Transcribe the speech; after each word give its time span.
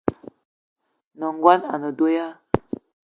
N’nagono 1.17 1.65
a 1.73 1.75
ne 1.81 1.89
do 1.97 2.07
ya? 2.15 2.27